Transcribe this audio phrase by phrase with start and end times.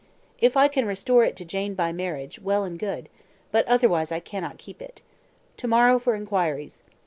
[0.39, 3.07] If I can restore it to Jane by marriage, well and good;
[3.51, 5.01] but otherwise I cannot keep it.
[5.57, 6.81] To morrow for inquiries.